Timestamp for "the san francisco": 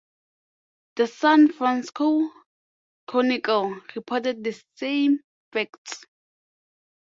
0.95-2.27